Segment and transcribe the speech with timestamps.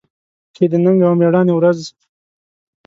[0.55, 1.79] کې د ننګ او مېړانې ورځ